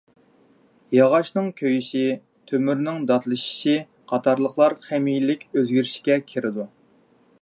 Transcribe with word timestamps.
ياغاچنىڭ 0.99 1.49
كۆيۈشى، 1.59 2.01
تۆمۈرنىڭ 2.51 2.99
داتلىشىشى 3.11 3.77
قاتارلىقلار 4.13 4.77
خىمىيەلىك 4.87 5.47
ئۆزگىرىشكە 5.53 6.21
كىرىدۇ. 6.33 6.67